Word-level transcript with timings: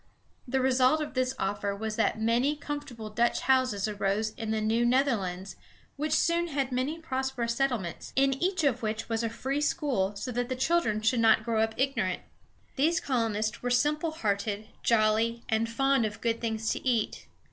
The 0.47 0.61
result 0.61 0.99
of 0.99 1.13
this 1.13 1.35
offer 1.37 1.75
was 1.75 1.95
that 1.95 2.19
many 2.19 2.55
comfortable 2.55 3.11
Dutch 3.11 3.41
houses 3.41 3.87
arose 3.87 4.31
in 4.31 4.49
the 4.49 4.59
New 4.59 4.83
Netherlands, 4.83 5.57
which 5.95 6.13
soon 6.13 6.47
had 6.47 6.71
many 6.71 6.97
prosperous 6.97 7.53
settlements, 7.53 8.11
in 8.15 8.33
each 8.41 8.63
of 8.63 8.81
which 8.81 9.07
was 9.09 9.21
a 9.21 9.29
free 9.29 9.61
school, 9.61 10.15
so 10.15 10.31
the 10.31 10.55
children 10.55 11.03
should 11.03 11.19
not 11.19 11.43
grow 11.43 11.61
up 11.61 11.75
ignorant. 11.77 12.23
These 12.77 12.99
colonists 12.99 13.61
were 13.61 13.69
simple 13.69 14.09
hearted, 14.09 14.69
jolly, 14.81 15.43
and 15.49 15.69
fond 15.69 16.03
of 16.07 16.19
good 16.21 16.41
things 16.41 16.71
to 16.71 16.83
eat. 16.83 17.27